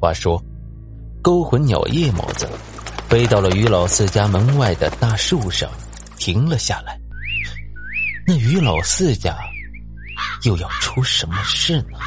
[0.00, 0.42] 话说，
[1.22, 2.48] 勾魂鸟叶帽子
[3.08, 5.70] 飞到了于老四家门外的大树上，
[6.16, 6.98] 停了下来。
[8.26, 9.36] 那于老四家
[10.44, 11.98] 又要出什么事呢？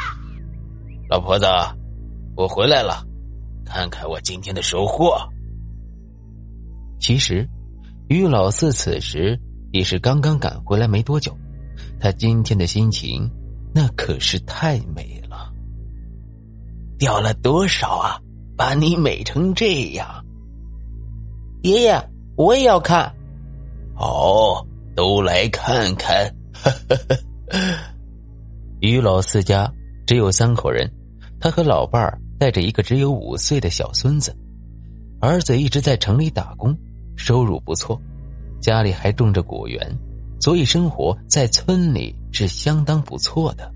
[1.09, 1.45] 老婆子，
[2.37, 3.05] 我回来了，
[3.65, 5.17] 看看我今天的收获。
[6.99, 7.45] 其实，
[8.07, 9.37] 于老四此时
[9.71, 11.35] 也是刚刚赶回来没多久，
[11.99, 13.29] 他今天的心情
[13.73, 15.30] 那可是太美了。
[17.01, 18.21] 掉了多少啊？
[18.55, 20.23] 把你美成这样，
[21.63, 23.11] 爷爷，我也要看。
[23.95, 24.63] 哦，
[24.95, 26.31] 都来看看。
[28.81, 29.67] 于老四家
[30.05, 30.87] 只有三口人，
[31.39, 34.37] 他和老伴儿带着一个只有五岁的小孙子，
[35.19, 36.77] 儿子一直在城里打工，
[37.15, 37.99] 收入不错，
[38.61, 39.91] 家里还种着果园，
[40.39, 43.73] 所以生活在村里是相当不错的。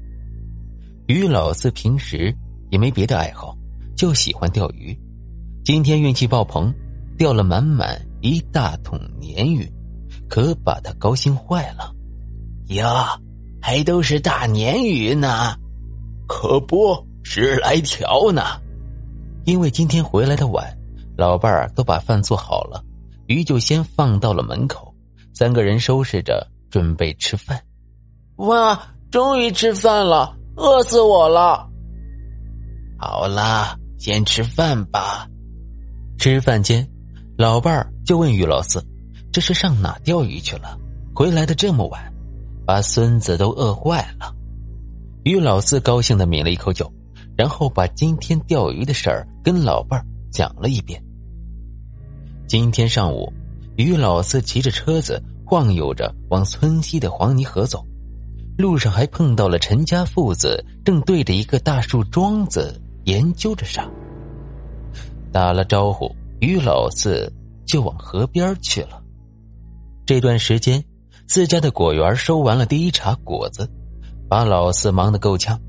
[1.08, 2.32] 于老四平时。
[2.76, 3.56] 也没别的爱好，
[3.96, 4.94] 就喜欢钓鱼。
[5.64, 6.74] 今天运气爆棚，
[7.18, 9.66] 钓了满满一大桶鲶鱼，
[10.28, 11.96] 可把他高兴坏了。
[12.76, 13.18] 呀，
[13.62, 15.56] 还都是大鲶鱼呢，
[16.28, 18.42] 可不十来条呢。
[19.46, 20.78] 因为今天回来的晚，
[21.16, 22.84] 老伴儿都把饭做好了，
[23.28, 24.94] 鱼就先放到了门口。
[25.34, 27.58] 三个人收拾着准备吃饭。
[28.36, 28.78] 哇，
[29.10, 31.70] 终于吃饭了，饿死我了。
[32.98, 35.28] 好了，先吃饭吧。
[36.18, 36.88] 吃饭间，
[37.38, 38.84] 老伴儿就问于老四
[39.32, 40.80] ：“这是上哪钓鱼去了？
[41.14, 42.14] 回来的这么晚，
[42.66, 44.34] 把孙子都饿坏了。”
[45.24, 46.92] 于老四高兴的抿了一口酒，
[47.36, 51.04] 然后把今天钓鱼的事儿跟老伴儿讲了一遍。
[52.48, 53.32] 今天上午，
[53.76, 57.86] 于老四骑着车子晃悠着往村西的黄泥河走，
[58.58, 62.82] 路上还碰到了陈家父子，正对着一个大树桩子。
[63.06, 63.90] 研究着啥？
[65.32, 67.32] 打了招呼，于老四
[67.66, 69.02] 就往河边去了。
[70.06, 70.84] 这段时间，
[71.28, 73.70] 自家的果园收完了第一茬果子，
[74.28, 75.60] 把老四忙得够呛，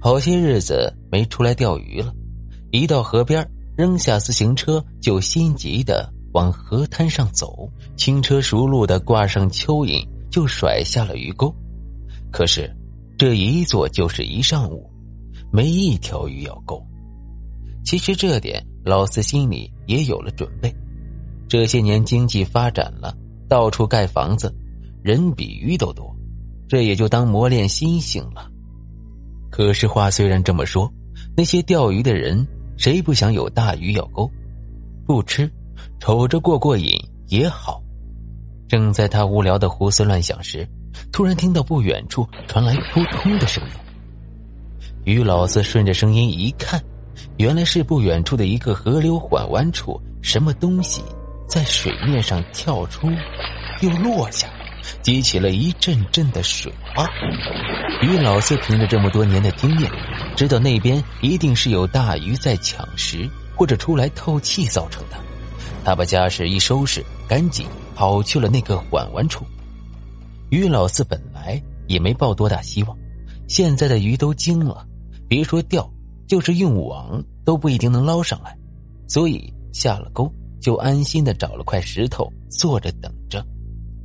[0.00, 2.12] 好些日子没出来钓鱼了。
[2.70, 11.54] 一到河边，扔下自行车，就心急的往河滩上走，轻车熟路的挂上蚯蚓，就甩下了鱼钩。
[12.30, 12.70] 可是，
[13.16, 14.91] 这一坐就是一上午。
[15.52, 16.82] 没一条鱼要钩。
[17.84, 20.74] 其实这点老四心里也有了准备。
[21.48, 23.14] 这些年经济发展了，
[23.48, 24.54] 到处盖房子，
[25.02, 26.16] 人比鱼都多，
[26.66, 28.48] 这也就当磨练心性了。
[29.50, 30.90] 可是话虽然这么说，
[31.36, 32.46] 那些钓鱼的人
[32.78, 34.30] 谁不想有大鱼要钩？
[35.04, 35.52] 不吃，
[36.00, 36.98] 瞅着过过瘾
[37.28, 37.82] 也好。
[38.68, 40.66] 正在他无聊的胡思乱想时，
[41.12, 43.70] 突然听到不远处传来扑通的声音。
[45.04, 46.80] 于老四顺着声音一看，
[47.36, 51.02] 原来是不远处的一个河流缓弯处，什么东西
[51.48, 53.08] 在水面上跳出，
[53.80, 54.48] 又落下，
[55.02, 57.06] 激起了一阵阵的水花。
[58.02, 59.90] 于老四凭着这么多年的经验，
[60.36, 65.16] 知道那边一定是有大鱼在抢食或者出来透气造成的。
[65.84, 69.44] 他把家事一收拾，赶紧跑去了那个缓弯处。
[70.50, 72.96] 于老四本来也没抱多大希望，
[73.48, 74.86] 现在的鱼都惊了。
[75.32, 75.90] 别说钓，
[76.26, 78.54] 就是用网都不一定能捞上来，
[79.08, 83.42] 所以下了钩就安心的找了块石头坐着等着。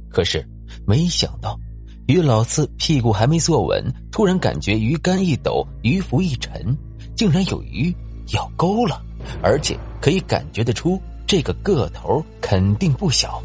[0.10, 0.48] 可是
[0.86, 1.60] 没想到，
[2.08, 6.74] 于老四屁股还没坐稳，突然感觉鱼竿一抖，鱼浮一沉，
[7.14, 7.94] 竟然有鱼
[8.32, 9.02] 咬钩了，
[9.44, 13.44] 而且可以感觉得出这个个头肯定不小。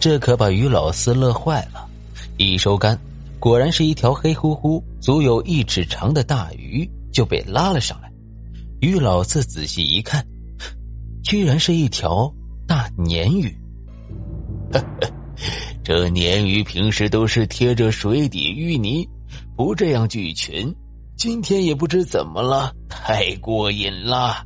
[0.00, 1.88] 这可把于老四乐坏了，
[2.36, 2.98] 一收竿。
[3.38, 8.12] 果然是一条黑乎乎、足有一尺长的大鱼，就被拉了上来。
[8.80, 10.26] 于老四仔细一看，
[11.22, 12.32] 居然是一条
[12.66, 13.56] 大鲶鱼。
[15.82, 19.08] 这鲶鱼平时都是贴着水底淤泥，
[19.56, 20.74] 不这样聚群，
[21.16, 24.44] 今天也不知怎么了，太过瘾了。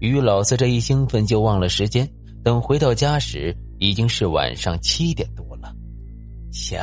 [0.00, 2.08] 于老四这一兴奋就忘了时间，
[2.44, 5.74] 等回到家时已经是晚上七点多了。
[6.52, 6.78] 行。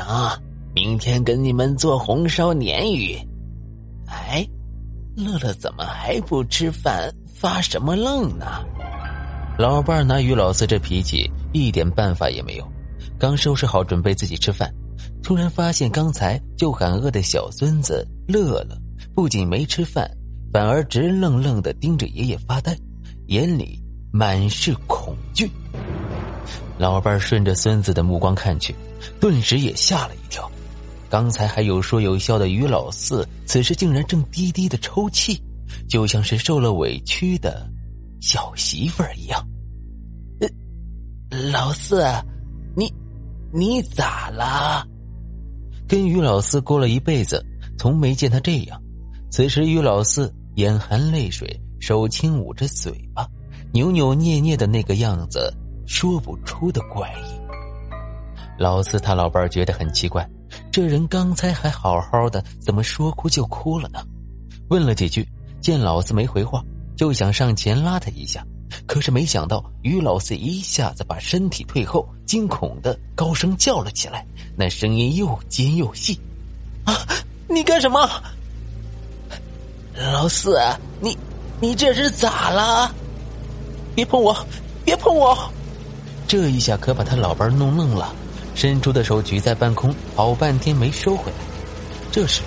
[0.73, 3.17] 明天跟你们做红烧鲶鱼。
[4.07, 4.45] 哎，
[5.15, 7.13] 乐乐怎么还不吃饭？
[7.33, 8.45] 发什么愣呢？
[9.57, 12.67] 老伴儿拿于老四这脾气一点办法也没有。
[13.17, 14.71] 刚收拾好准备自己吃饭，
[15.23, 18.77] 突然发现刚才就喊饿的小孙子乐乐，
[19.15, 20.09] 不仅没吃饭，
[20.53, 22.77] 反而直愣愣的盯着爷爷发呆，
[23.27, 23.81] 眼里
[24.11, 25.49] 满是恐惧。
[26.77, 28.75] 老伴儿顺着孙子的目光看去，
[29.19, 30.49] 顿时也吓了一跳。
[31.11, 35.43] 刚才还有说有笑的于老四，此时竟然正低低的抽泣，
[35.89, 37.69] 就像是受了委屈的
[38.21, 39.45] 小媳妇儿一样。
[41.51, 42.01] 老四，
[42.77, 42.89] 你
[43.51, 44.87] 你咋了？
[45.85, 47.45] 跟于老四过了一辈子，
[47.77, 48.81] 从没见他这样。
[49.29, 53.27] 此时于老四眼含泪水，手轻捂着嘴巴，
[53.73, 55.53] 扭扭捏捏的那个样子，
[55.85, 57.51] 说不出的怪异。
[58.57, 60.25] 老四他老伴觉得很奇怪，
[60.71, 63.99] 这人刚才还好好的，怎么说哭就哭了呢？
[64.69, 65.27] 问了几句，
[65.59, 66.63] 见老四没回话，
[66.95, 68.45] 就想上前拉他一下，
[68.85, 74.25] 可是没想到于老四一下子把身体退后，惊恐的高声叫了起来，
[74.55, 76.19] 那声音又尖又细
[76.85, 76.95] ：“啊，
[77.49, 78.09] 你干什么？
[79.93, 80.57] 老四，
[81.01, 81.17] 你
[81.59, 82.93] 你这是咋了？
[83.93, 84.33] 别碰我，
[84.85, 85.37] 别碰我！”
[86.27, 88.15] 这一下可把他老伴弄愣了，
[88.53, 91.37] 伸出的手举在半空，好半天没收回来。
[92.11, 92.41] 这时。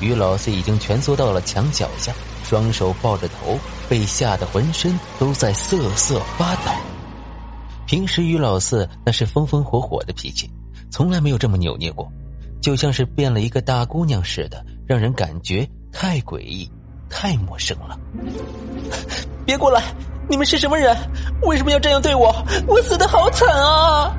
[0.00, 2.12] 于老四已经蜷缩到了墙脚下，
[2.42, 3.56] 双手抱着头，
[3.88, 6.72] 被吓得浑身都在瑟瑟发抖。
[7.86, 10.50] 平时于老四那是风风火火的脾气，
[10.90, 12.10] 从来没有这么扭捏过，
[12.60, 16.70] 就像是变了一个大姑娘似的，让人感觉太诡异、
[17.08, 17.96] 太陌生了。
[19.46, 19.94] 别过来！
[20.28, 20.94] 你们是什么人？
[21.42, 22.34] 为什么要这样对我？
[22.66, 24.14] 我死的好惨啊！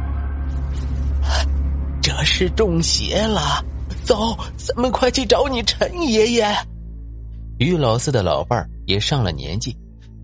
[2.37, 3.63] 是中邪了。
[4.03, 6.45] 走，咱们快去找你陈爷爷。
[7.59, 9.73] 于老四的老伴儿也上了年纪，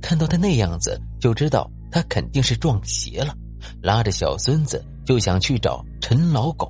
[0.01, 3.33] 看到他那样子，就知道他肯定是撞邪了，
[3.81, 6.69] 拉着小孙子就想去找陈老狗。